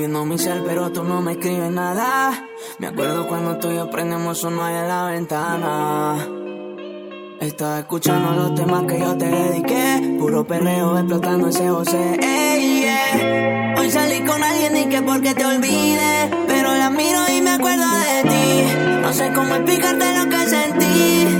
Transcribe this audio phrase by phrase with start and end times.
[0.00, 2.48] Viendo mi cel, pero tú no me escribes nada.
[2.78, 6.26] Me acuerdo cuando tú y yo prendemos un en la ventana.
[7.38, 10.16] Estaba escuchando los temas que yo te dediqué.
[10.18, 12.18] Puro perreo explotando ese José.
[13.76, 16.30] Hoy salí con alguien y que porque te olvide.
[16.46, 19.02] Pero la miro y me acuerdo de ti.
[19.02, 21.39] No sé cómo explicarte lo que sentí.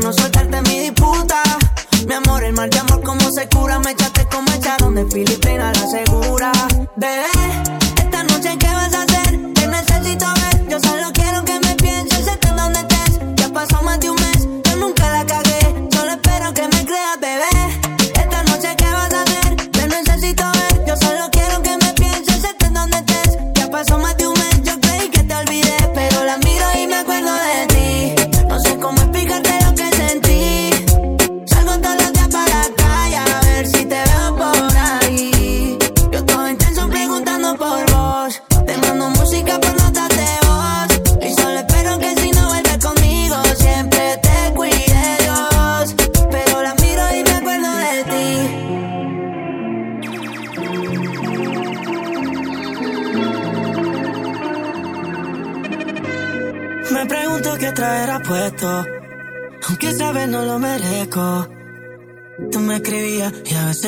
[0.00, 1.42] No soltarte mi disputa.
[2.06, 3.78] Mi amor, el mal de amor como se cura.
[3.78, 6.52] Me echaste como echaron de Filipina la segura.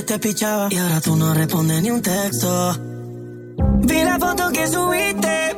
[0.00, 0.68] Te pichaba.
[0.70, 2.74] Y ahora tú no respondes ni un texto.
[3.82, 5.56] Vi la foto que subiste.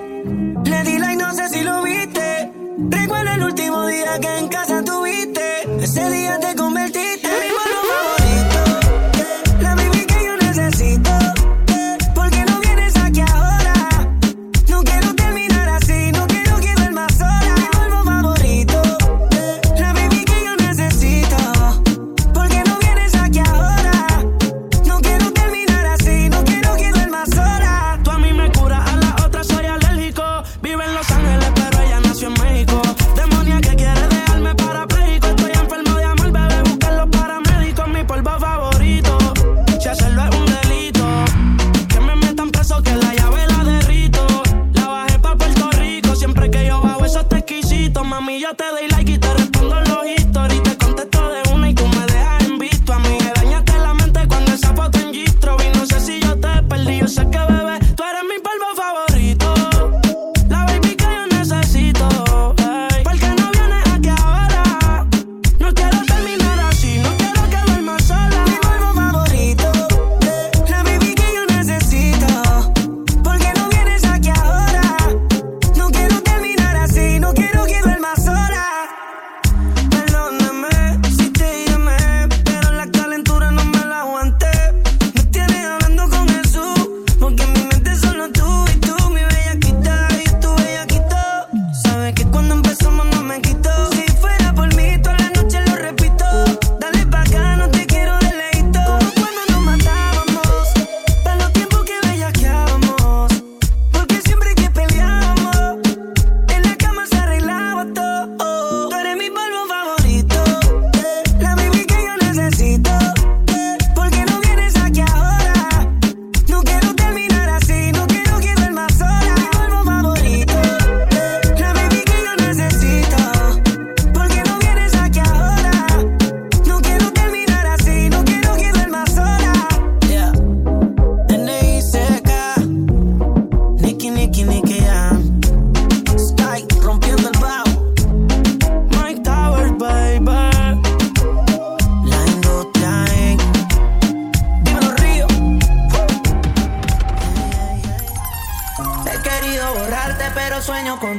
[0.65, 2.53] Le di like, no sé si lo viste.
[2.91, 5.85] Recuerdo el último día que en casa tuviste.
[5.85, 6.57] Ese día te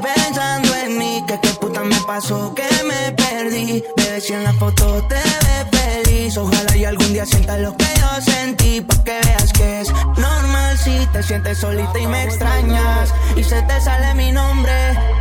[0.00, 3.84] Pensando en mí, que qué puta me pasó, que me perdí.
[3.96, 6.36] Bebé, si en la foto te ves feliz.
[6.36, 8.80] Ojalá y algún día sientas lo que yo sentí.
[8.80, 13.12] Pa' que veas que es normal si te sientes solita y me extrañas.
[13.36, 14.72] Y se te sale mi nombre.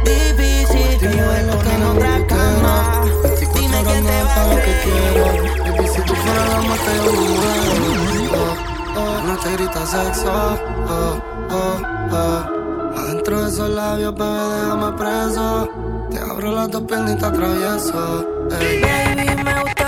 [0.05, 3.03] Difícil que yo de en otra cama.
[3.53, 5.73] Dime quién te va a que creer.
[5.73, 6.59] Baby, si tú fueras la.
[8.31, 10.31] Oh, oh, no te grita sexo.
[10.87, 11.81] Oh, oh,
[12.11, 12.58] oh.
[13.29, 15.69] Adentro de esos labios, bebé, déjame preso.
[16.09, 18.27] Te abro las dos piernas y te atravieso.
[18.59, 18.81] Ey.
[18.81, 19.78] Baby, me gustaría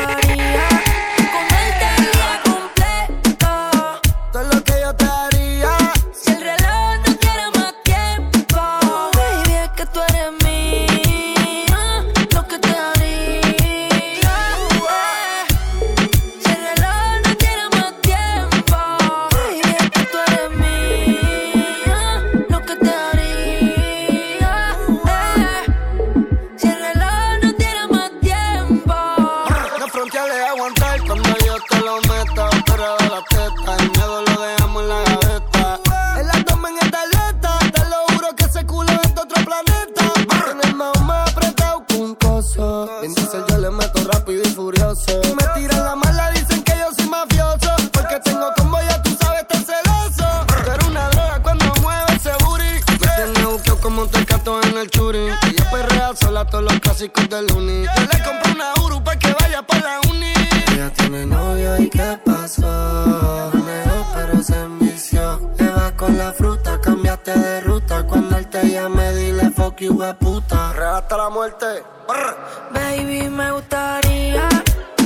[70.01, 70.97] we puta.
[70.97, 71.65] Hasta la muerte.
[72.07, 72.35] Brr.
[72.73, 74.49] Baby, me gustaría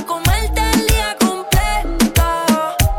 [0.06, 2.24] comerte el día completo.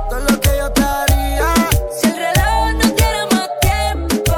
[0.09, 1.53] Todo lo que yo te haría.
[1.97, 4.33] Si el reloj no tiene más tiempo,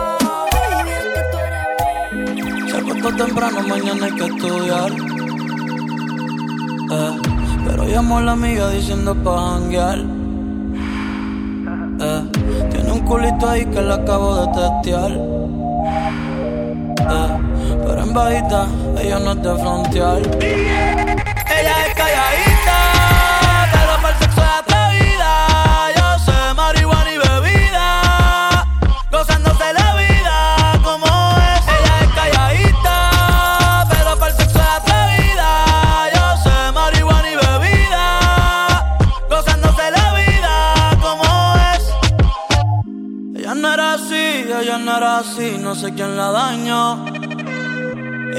[0.53, 2.71] baby, es que tú eres.
[2.71, 4.91] Se acostó temprano, mañana hay que estudiar.
[6.91, 7.21] Eh,
[7.65, 9.99] pero llamó a la amiga diciendo pa' janguear.
[12.01, 12.21] Eh,
[12.71, 15.11] tiene un culito ahí que le acabo de testear.
[18.09, 20.17] Ella no es de frontear.
[20.41, 22.77] Ella es calladita,
[23.71, 25.31] pero para el sexo es atrevida.
[25.95, 28.65] Yo sé marihuana y bebida,
[29.11, 31.61] gozándose la vida como es.
[31.67, 35.49] Ella es calladita, pero para el sexo es atrevida.
[36.15, 38.97] Yo sé marihuana y bebida,
[39.29, 41.25] gozándose la vida como
[41.75, 41.83] es.
[43.39, 47.18] Ella no era así, ella no era así, no sé quién la dañó.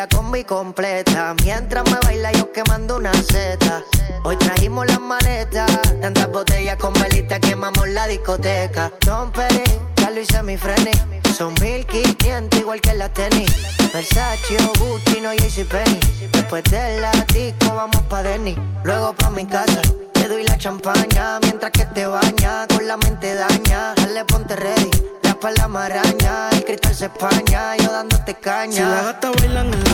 [0.00, 1.34] la combi completa.
[1.44, 3.82] Mientras me baila yo quemando una seta.
[4.24, 8.90] Hoy trajimos las maletas, tantas botellas con velitas quemamos la discoteca.
[9.04, 10.92] Don Pelín, ya lo hice mi freni.
[11.36, 13.50] Son 1500 igual que las tenis.
[13.92, 15.32] Versace, Gucci, no
[15.68, 16.00] Penny.
[16.32, 18.56] Después del la disco vamos pa' Denny.
[18.84, 19.82] Luego pa' mi casa.
[20.14, 22.66] Te doy la champaña mientras que te baña.
[22.68, 24.90] Con la mente daña, dale ponte ready.
[25.22, 27.76] La espalda maraña, el cristal se españa.
[27.76, 28.72] Yo dándote caña.
[28.72, 29.89] Si la gata bailando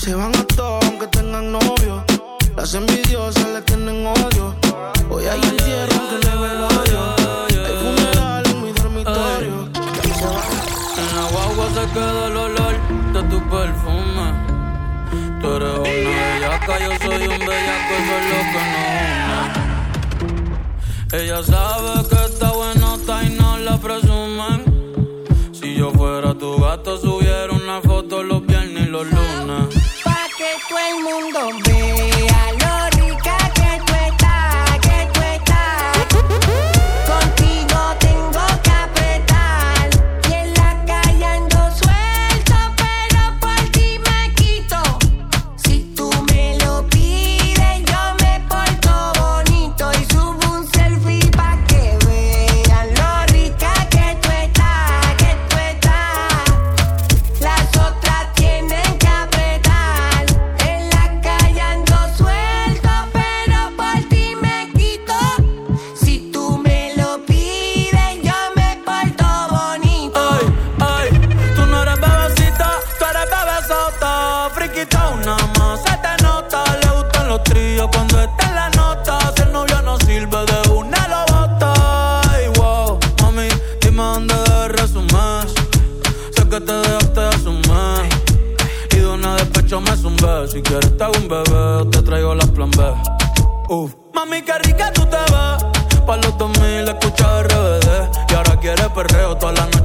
[0.00, 2.02] Se van a todo aunque tengan novio.
[2.56, 4.54] Las envidiosas le tienen odio.
[5.10, 6.48] Hoy hay entierro aunque le ve.
[7.66, 9.68] Hay funeral en mi dormitorio.
[10.96, 12.74] En la guagua se queda el olor
[13.12, 14.26] de tu perfume.
[15.42, 18.60] Tú eres una bellaca, yo soy un bellaco, eso es lo que
[19.20, 19.42] nos
[21.12, 21.24] une.
[21.24, 24.58] Ella sabe que está bueno, está y no la presumen.
[25.52, 27.49] Si yo fuera tu gato, subiera
[30.70, 32.29] todo el mundo ve.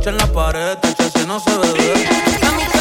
[0.07, 2.74] en la pared, el no se ve.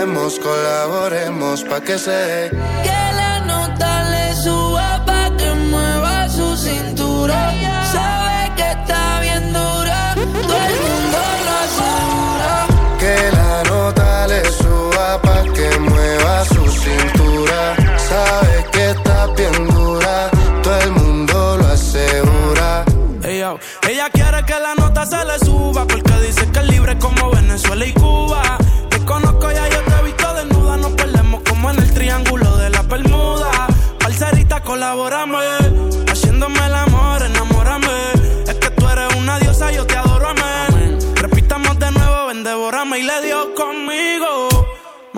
[0.00, 2.50] hablemos, colaboremos pa' que se dé.
[2.82, 3.40] Que la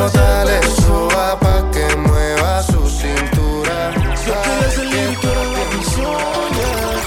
[0.00, 3.92] Que la nota le suba pa' que mueva su cintura.
[4.24, 7.00] Yo que ese lírico era la visión, yeah.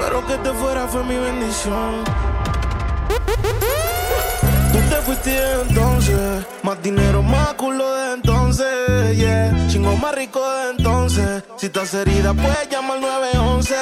[0.00, 2.04] Pero que te fuera fue mi bendición.
[4.72, 5.36] Tú te fuiste
[5.68, 9.66] entonces, más dinero, más culo de entonces, yeah.
[9.68, 11.42] Chingo más rico de entonces.
[11.56, 13.74] Si estás herida, puedes llamar al 911,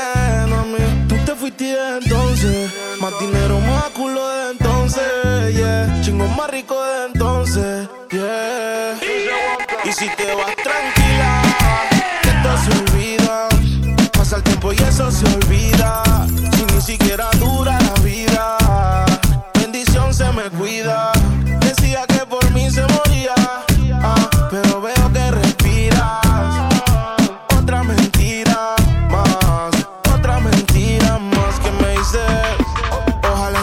[0.48, 1.06] mami.
[1.08, 6.00] Tú te fuiste entonces, más dinero, más culo de entonces, yeah.
[6.02, 8.98] Chingo más rico de entonces, yeah.
[9.84, 11.42] Y si te vas tranquila,
[12.22, 13.48] que esto se olvida.
[14.12, 16.02] Pasa el tiempo y eso se olvida.
[16.56, 17.30] Si ni siquiera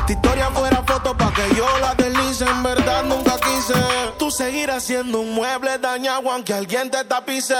[0.08, 2.46] Esta historia fuera foto pa' que yo la deslice.
[2.46, 3.74] En verdad nunca quise.
[4.20, 7.56] Tú seguirás siendo un mueble dañado aunque alguien te tapice.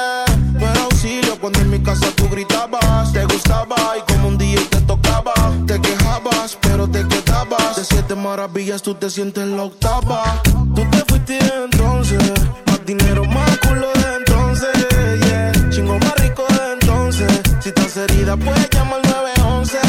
[0.60, 3.12] Pero auxilio cuando en mi casa tú gritabas.
[3.12, 5.34] Te gustaba y como un día te tocaba.
[5.66, 7.78] Te quejabas, pero te quedabas.
[7.78, 10.40] De siete maravillas tú te sientes la octava.
[10.44, 12.32] Tú te fuiste entonces.
[12.68, 14.88] Más dinero, más culo de entonces.
[15.26, 15.70] Yeah.
[15.72, 17.42] Chingo más rico de entonces.
[17.60, 19.80] Si estás herida, puedes llamar al 911.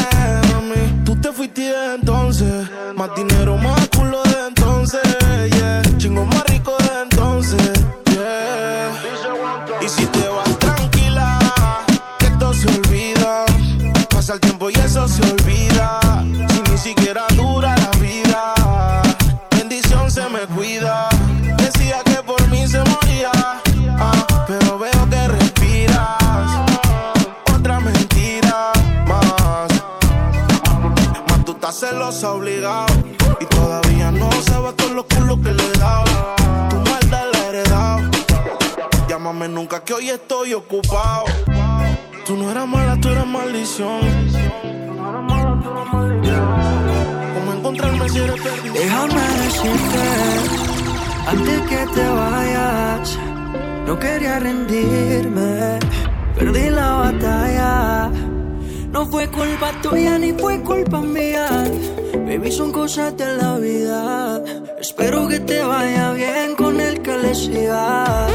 [0.53, 1.03] Mami.
[1.05, 2.06] Tú te fuiste entonces.
[2.95, 3.76] Más dinero, más
[39.37, 41.25] Llámame nunca que hoy estoy ocupado.
[42.25, 43.99] Tú no eras mala, tú eras maldición.
[47.35, 48.73] ¿Cómo encontrarme si eres perdición?
[48.73, 50.05] Déjame decirte,
[51.27, 53.19] antes que te vayas,
[53.85, 55.77] no quería rendirme,
[56.35, 58.09] perdí la batalla.
[58.91, 61.47] No fue culpa tuya ni fue culpa mía,
[62.25, 64.41] baby, son cosas de la vida.
[64.79, 68.31] Espero que te vaya bien con el que le sigas.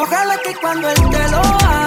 [0.00, 1.77] Ojalá que cuando él te lo haga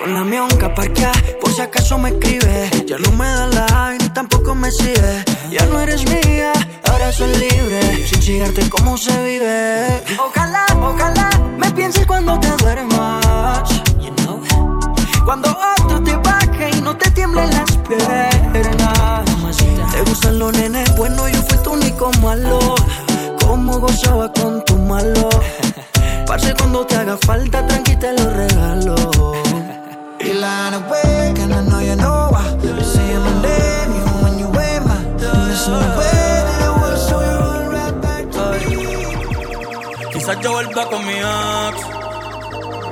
[0.00, 2.68] Con la mionca parquea, por si acaso me escribe.
[2.86, 5.24] Ya no me da la ni tampoco me sigue.
[5.48, 6.52] Ya no eres mía,
[6.90, 8.04] ahora soy libre.
[8.04, 10.02] Sin chigarte cómo se vive.
[10.18, 13.84] Ojalá, ojalá me pienses cuando te duermas.
[14.00, 14.42] You know.
[15.24, 19.24] Cuando otro te baje y no te tiemblen las piernas.
[19.92, 22.58] Te gustan los nenes bueno yo fui tu único malo.
[23.46, 25.28] Cómo gozaba con tu malo.
[26.32, 28.94] Parce cuando te haga falta, tranqui te lo regalo.
[30.18, 32.56] You line away, and I know you know why.
[32.62, 34.96] You say my name, even when you wear my.
[35.18, 38.80] There's no way that I will, so you run right back to me.
[40.10, 41.76] Quizás yo vuelva con mi ex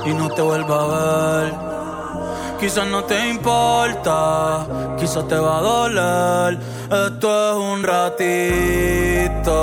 [0.04, 1.54] y no te vuelva a ver.
[2.60, 4.66] Quizás no te importa,
[4.98, 6.58] quizás te va a doler.
[6.92, 9.54] Esto es un ratito.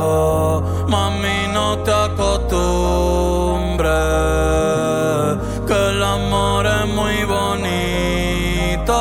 [0.00, 0.62] oh.
[0.88, 1.13] Mami,
[1.82, 3.88] te acostumbres.
[5.66, 8.94] Que el amor es muy bonito.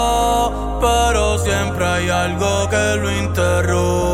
[0.81, 4.12] Pero siempre hay algo que lo interrumpe.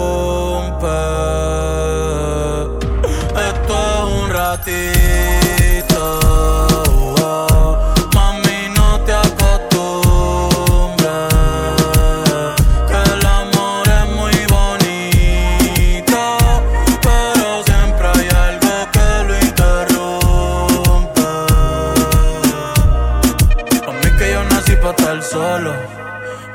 [25.17, 25.73] Solo.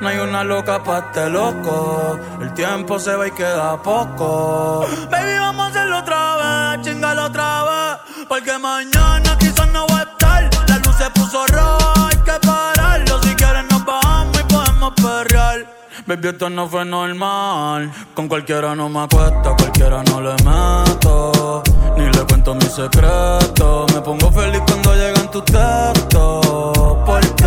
[0.01, 2.19] No hay una loca pa' este loco.
[2.41, 4.87] El tiempo se va y queda poco.
[5.11, 8.27] Baby, vamos a hacerlo otra vez, chingalo otra vez.
[8.29, 10.51] Porque mañana quizás no voy a estar.
[10.69, 13.23] La luz se puso roja, hay que pararlo.
[13.23, 15.67] Si quieres nos bajamos y podemos perrear.
[16.07, 17.91] Baby, esto no fue normal.
[18.15, 21.63] Con cualquiera no me acuesto, cualquiera no le meto.
[21.97, 23.93] Ni le cuento mis secretos.
[23.95, 26.99] Me pongo feliz cuando llegan tus textos.
[27.07, 27.44] Porque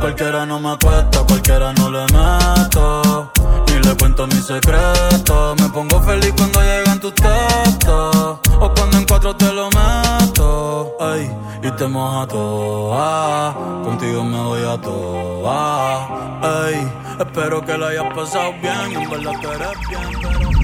[0.00, 3.32] cualquiera no me acuesto, cualquiera no le meto.
[3.68, 5.60] Ni le cuento mis secretos.
[5.60, 8.38] Me pongo feliz cuando llegan tus textos.
[8.60, 10.96] O cuando en cuatro te lo meto.
[11.00, 11.30] Ay,
[11.62, 13.54] y te moja toda.
[13.84, 16.08] Contigo me voy a toa.
[16.42, 19.02] Ay, espero que lo hayas pasado bien.
[19.02, 20.56] En verdad que eres bien, pero.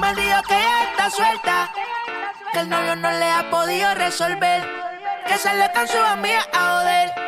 [0.00, 1.70] Me dijo que está suelta,
[2.52, 4.62] que el novio no le ha podido resolver,
[5.26, 7.27] que sale con su amiga a joder.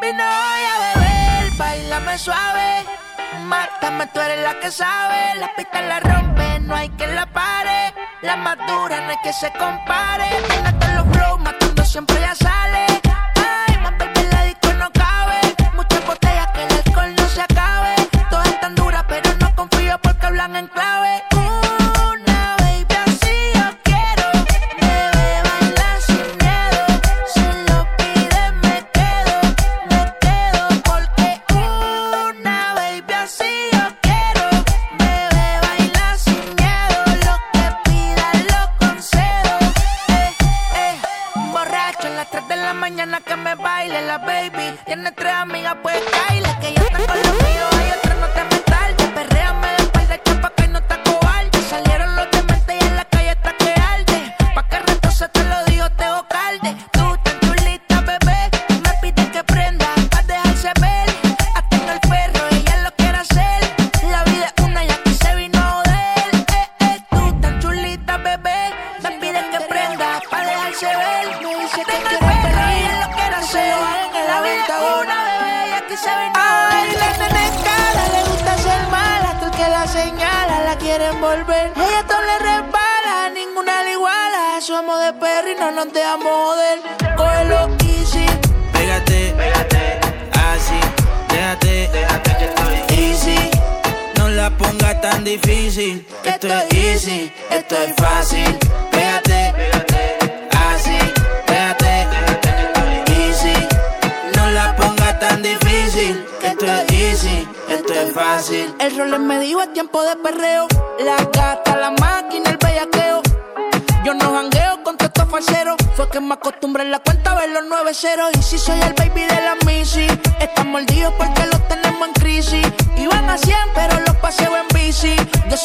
[0.00, 2.84] Vino hoy a beber, bailame suave,
[3.42, 7.92] mátame, tú eres la que sabe, la pista la rompe, no hay que la pare,
[8.22, 12.86] la más dura no hay que se compare, tiene los flow, matando siempre ya sale.
[13.66, 15.40] Ay, más baby, la disco no cabe,
[15.74, 17.94] muchas botellas que el alcohol no se acabe,
[18.30, 20.97] todas están duras pero no confío porque hablan en clave.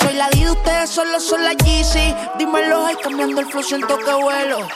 [0.04, 2.14] Soy la D, ustedes solo son la Yeezy.
[2.38, 4.60] Dímelo, ay, cambiando el flow, siento que vuelo.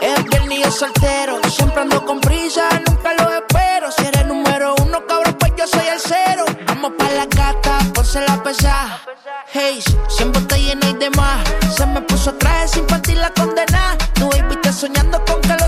[0.00, 1.38] Es viernes y yo soltero.
[1.50, 3.92] Siempre ando con prisa, nunca lo espero.
[3.92, 6.44] Si eres número uno, cabrón, pues yo soy el cero.
[6.66, 8.98] Vamos pa' la gata, ponse la pesada.
[9.52, 11.46] Hey, siempre está llena y demás.
[11.76, 13.98] Se me puso traje sin partir la condena.
[14.14, 15.59] Tu baby está soñando con que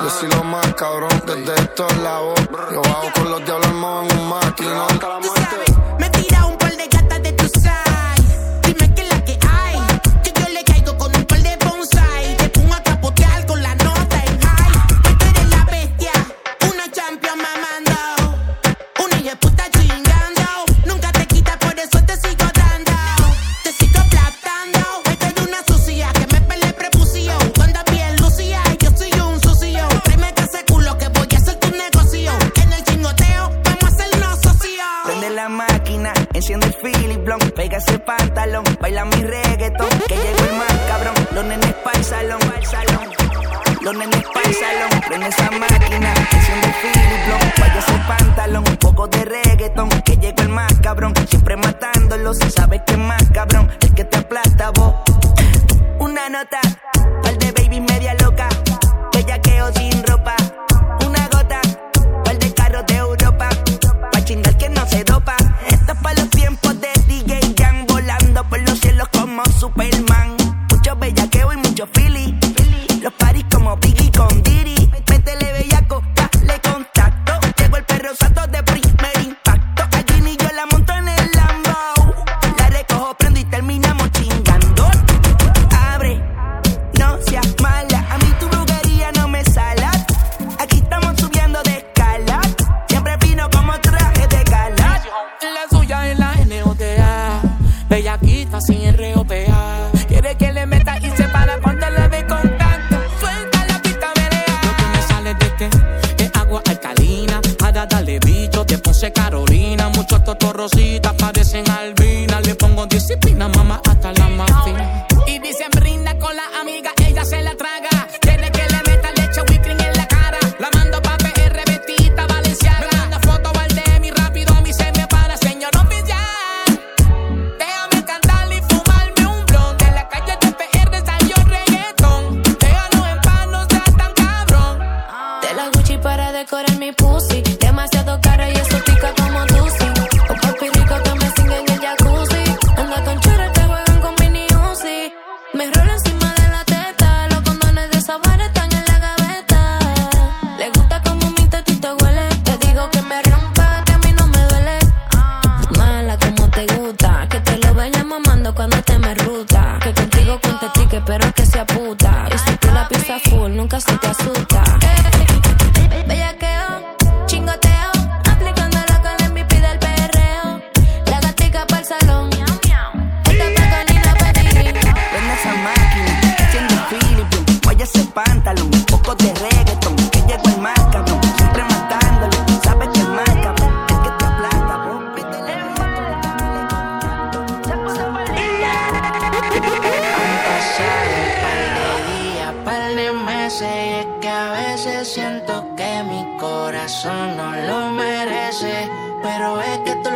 [0.00, 2.34] Yo soy lo más cabrón, desde estos lados.
[2.72, 4.94] Yo hago con los diablos, me en un maquinón.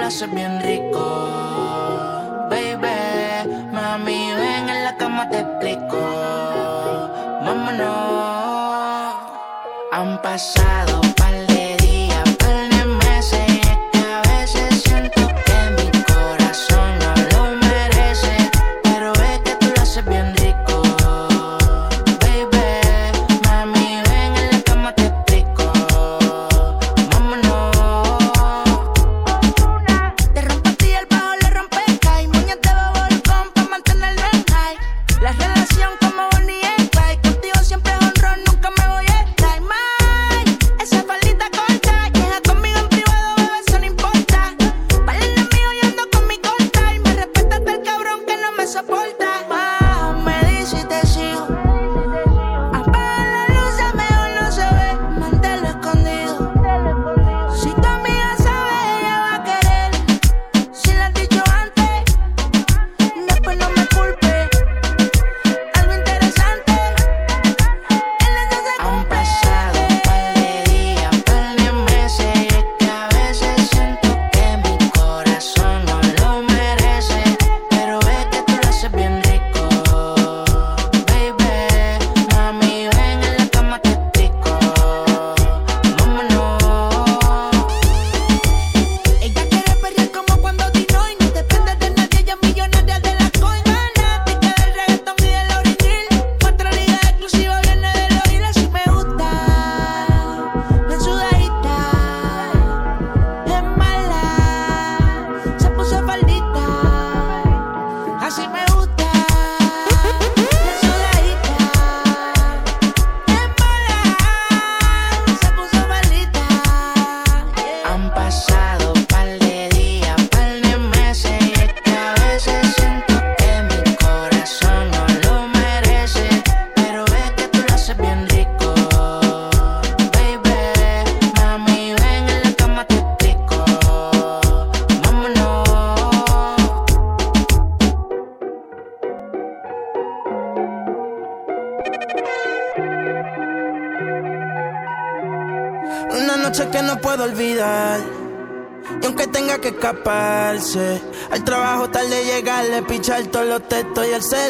[0.08, 1.04] haces bien rico,
[2.48, 3.68] baby.
[3.72, 5.98] Mami, ven en la cama te explico.
[7.44, 9.14] Vámonos,
[9.92, 11.07] han pasado.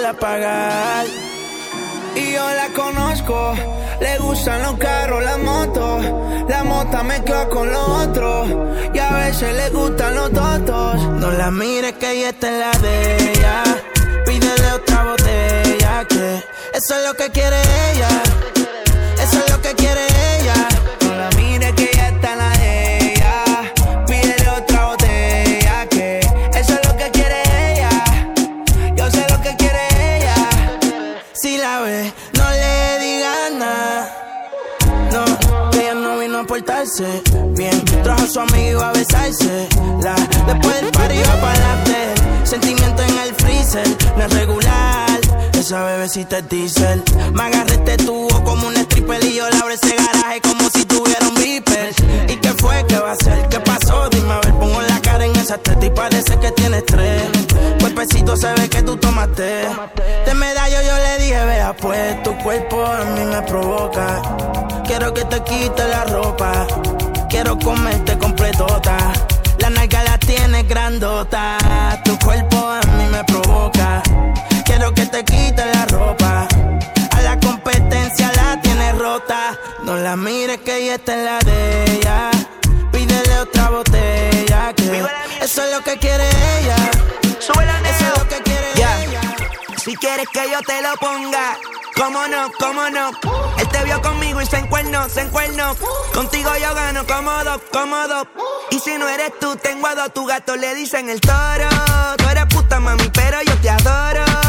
[0.08, 1.06] apagar.
[2.14, 3.54] Y yo la conozco,
[4.00, 6.04] le gustan los carros, las motos.
[6.48, 8.48] La mota mezcla con los otros,
[8.94, 11.02] y a veces le gustan los totos.
[11.20, 13.62] No la mires que ella está en la de ella.
[14.24, 16.44] Pídele otra botella, que
[16.74, 17.56] eso es lo que quiere
[17.92, 18.08] ella
[46.16, 47.02] es diesel.
[47.34, 50.86] Me agarré este tubo como un stripper y yo le abro ese garaje como si
[50.86, 51.92] tuviera un beeper.
[52.28, 52.82] ¿Y qué fue?
[52.88, 53.46] ¿Qué va a ser?
[53.50, 54.08] ¿Qué pasó?
[54.08, 57.24] Dime a ver, pongo la cara en esa teta y parece que tiene estrés.
[57.80, 59.68] Cuerpecito se ve que tú tomaste.
[60.24, 64.22] De medallo yo le dije, vea pues, tu cuerpo a mí me provoca.
[64.86, 66.66] Quiero que te quite la ropa.
[67.28, 69.12] Quiero comerte completota.
[69.58, 71.58] La nalga la tienes grandota.
[72.02, 74.02] Tu cuerpo a mí me provoca.
[74.78, 76.46] Quiero que te quite la ropa.
[77.10, 79.58] A la competencia la tienes rota.
[79.82, 82.30] No la mires que ella está en la de ella.
[82.92, 84.72] Pídele otra botella.
[84.76, 85.04] Que
[85.42, 86.28] eso es lo que quiere
[86.60, 86.76] ella.
[87.40, 89.20] Eso es lo que quiere ella.
[89.82, 91.58] Si quieres que yo te lo ponga,
[91.96, 93.10] cómo no, cómo no.
[93.58, 95.74] Él te vio conmigo y se encuernó, se encuernó.
[96.14, 98.28] Contigo yo gano cómodo, cómodo.
[98.70, 101.68] Y si no eres tú, tengo a dos, tu gato le dicen el toro.
[102.16, 104.47] Tú eres puta mami, pero yo te adoro.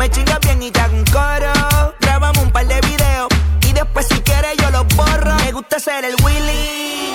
[0.00, 1.52] Me chingas bien y te hago un coro.
[2.00, 3.28] Grabamos un par de videos
[3.68, 5.34] y después si quieres yo los borro.
[5.44, 7.12] Me gusta ser el Willy.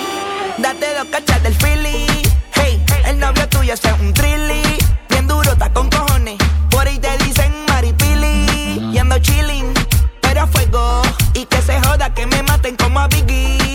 [0.58, 2.06] Date dos cachas del Philly.
[2.54, 4.62] Hey, el novio tuyo es un trilly.
[5.08, 6.38] Bien duro, está con cojones.
[6.70, 8.92] Por ahí te dicen maripili.
[8.92, 9.74] Y ando chilling,
[10.20, 11.02] pero a fuego.
[11.34, 13.65] Y que se joda, que me maten como a Biggie.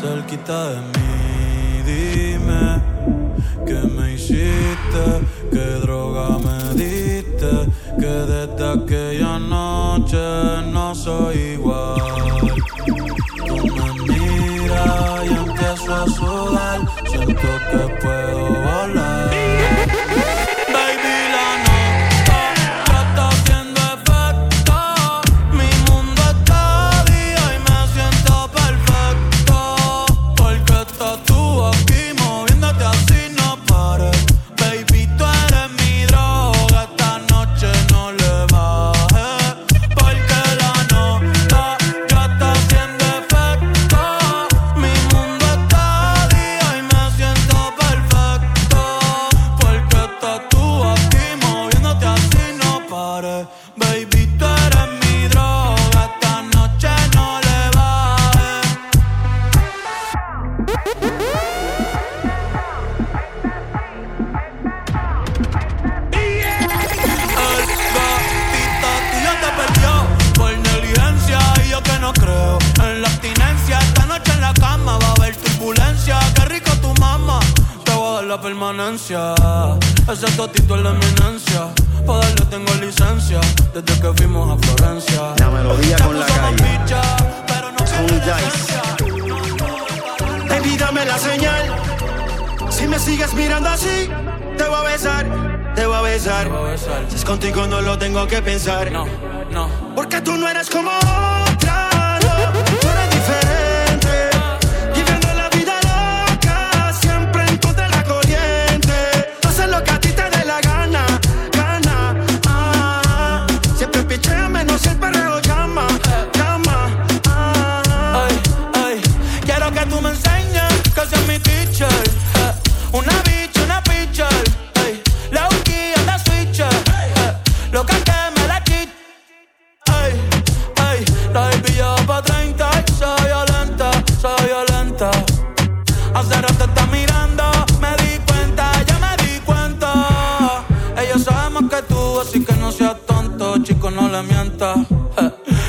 [0.00, 1.09] Cerquita de mí,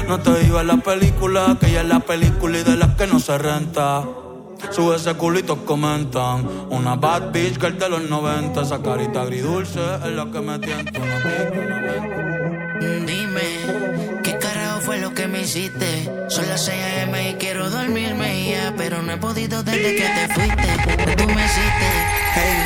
[0.07, 3.07] No te digo en la película, que ella es la película y de las que
[3.07, 4.03] no se renta.
[4.72, 6.47] Sube ese culito, comentan.
[6.69, 8.61] Una bad bitch girl de los 90.
[8.61, 10.99] Esa carita agridulce es la que me tienta.
[10.99, 13.05] Una pica, una venta.
[13.05, 16.09] Dime, ¿qué carajo fue lo que me hiciste?
[16.30, 17.32] Son las 6 a.m.
[17.32, 21.15] y quiero dormirme y ya, pero no he podido desde que te fuiste.
[21.17, 21.88] Tú me hiciste.
[22.34, 22.63] Hey,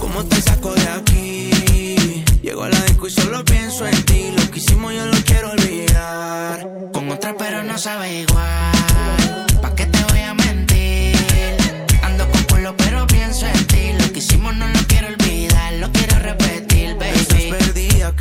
[0.00, 2.24] ¿cómo te saco de aquí?
[2.40, 4.32] Llego a la disco y solo pienso en ti.
[4.34, 6.66] Lo que hicimos yo lo quiero olvidar.
[6.94, 8.71] Con otra pero no sabe igual.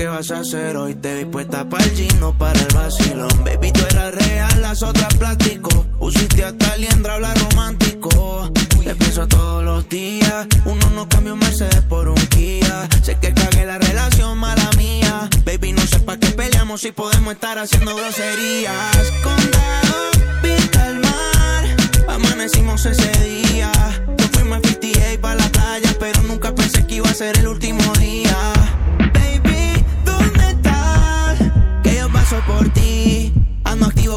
[0.02, 0.96] ¿Qué vas a hacer hoy?
[0.96, 3.44] Te vi puesta para el gino, para el vacilón.
[3.46, 5.70] Baby, tú eras real, las otras plástico.
[6.00, 8.50] Pusiste hasta liendra, habla romántico.
[8.84, 10.48] Te pienso todos los días.
[10.66, 12.90] Uno no cambia un Mercedes por un Kia.
[13.04, 15.30] Sé que cagué la relación, mala mía.
[15.46, 19.12] Baby, no sé pa' qué peleamos si podemos estar haciendo groserías.
[19.24, 19.98] Condado,
[20.42, 21.64] vista al mar.
[22.08, 23.72] Amanecimos ese día.
[24.18, 27.48] Nos fuimos a 58 para la playa, pero nunca pensé que iba a ser el
[27.48, 28.36] último día.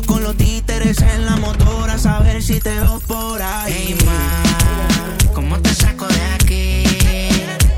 [0.03, 3.73] Con los títeres en la motora, a saber si te veo por ahí.
[3.73, 6.83] Hey, ma, ¿cómo te saco de aquí?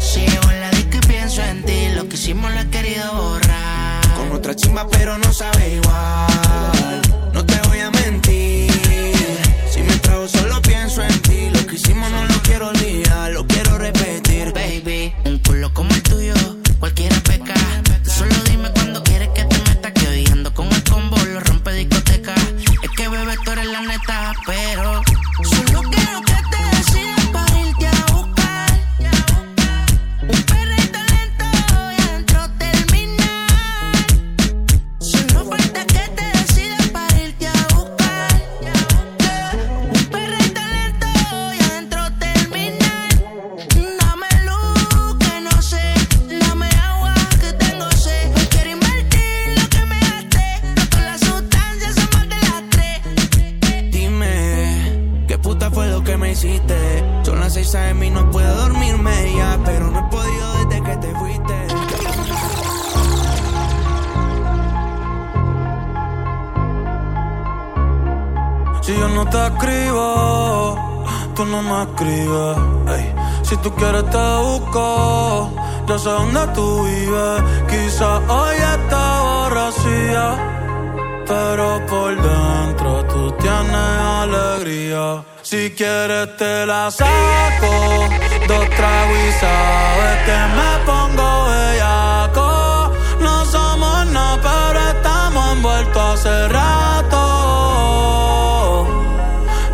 [0.01, 1.89] Si llego en la disco y pienso en ti.
[1.95, 4.15] Lo que hicimos lo he querido borrar.
[4.17, 5.69] Con otra chimba, pero no sabe
[83.63, 85.25] tienes alegría.
[85.43, 88.09] Si quieres te la saco,
[88.49, 92.93] dos tragos y sabes que me pongo bellaco.
[93.21, 97.23] No somos nada, pero estamos envueltos hace rato.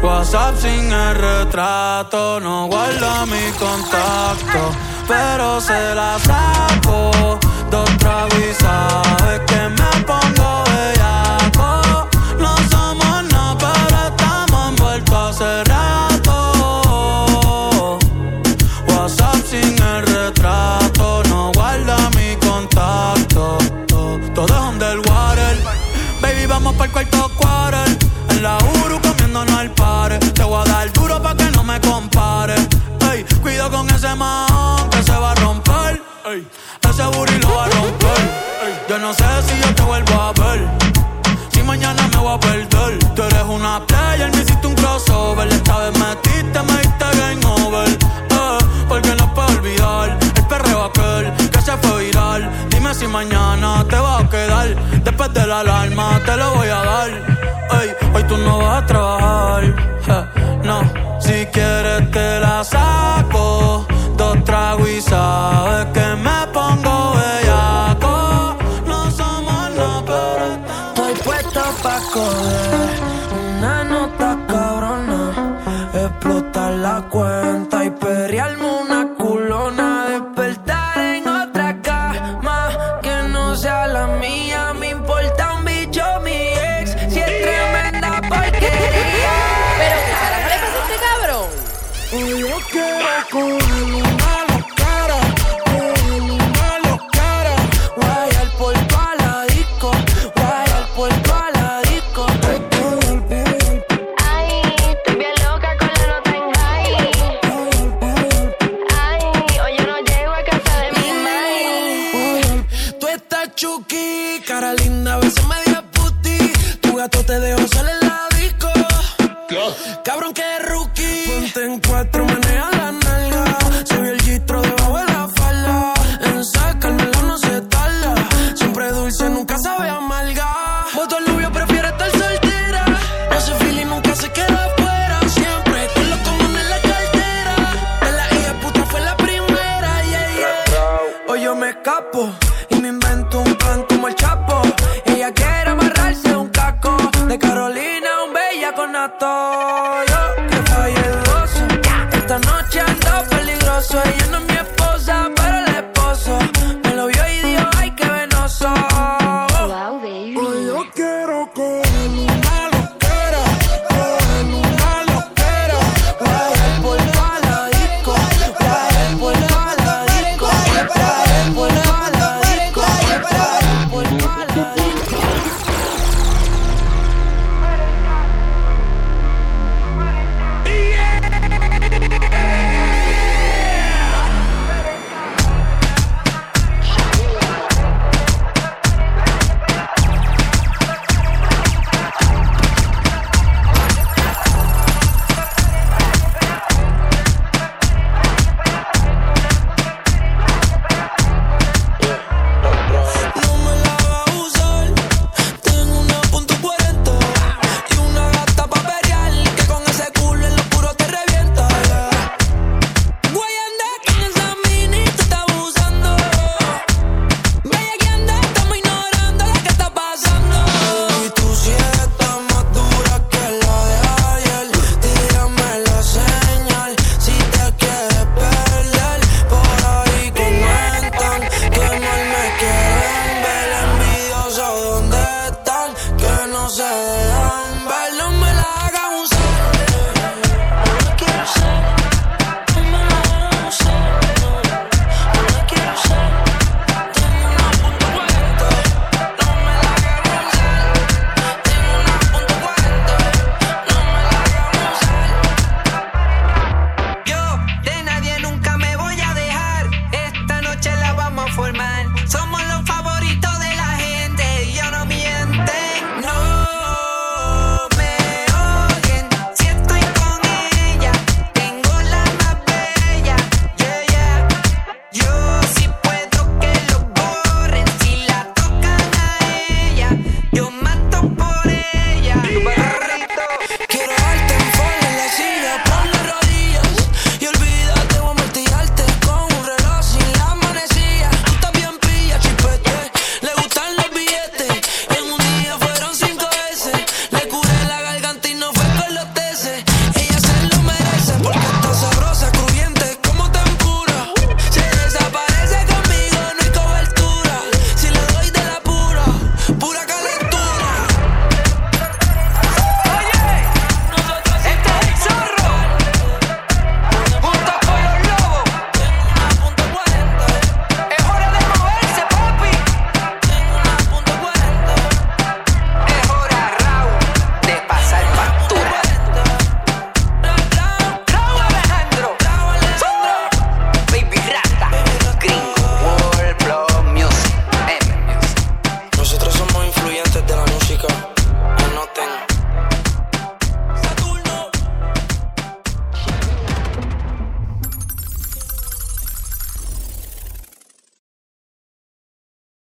[0.03, 4.73] WhatsApp sin el retrato, no guarda mi contacto,
[5.07, 7.39] pero se la saco.
[7.71, 10.42] Dos tragos y sabes que me pongo
[26.23, 27.42] Baby, vamos para el cuarto
[55.05, 57.11] Después de la alarma te lo voy a dar.
[57.81, 59.63] Ey, hoy tú no vas a trabajar.
[60.65, 60.81] no,
[61.21, 63.87] si quieres te la saco.
[64.17, 68.57] Dos tragos y sabes que me pongo bellaco.
[68.87, 70.45] No somos nada, pero
[70.89, 72.91] Estoy puesto pa' coger
[73.59, 75.21] una nota cabrona,
[75.95, 77.91] explotar la cuenta y